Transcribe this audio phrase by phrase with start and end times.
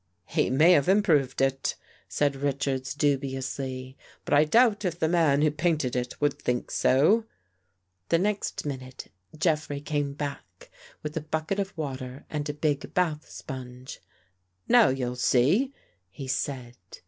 [0.25, 1.75] "He may have improved it,"
[2.09, 6.71] said Richards dubi ously," but I doubt if the man who painted it would think
[6.71, 7.25] so."
[8.09, 10.71] The next minute Jeffrey came back
[11.03, 13.99] with a bucket of water and a big bath sponge."
[14.67, 15.71] Now you'll see,"
[16.09, 16.77] he said.